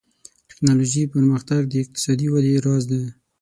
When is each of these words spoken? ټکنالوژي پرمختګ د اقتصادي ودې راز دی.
ټکنالوژي 0.49 1.03
پرمختګ 1.15 1.61
د 1.67 1.73
اقتصادي 1.83 2.27
ودې 2.29 2.53
راز 2.65 2.83
دی. 2.91 3.03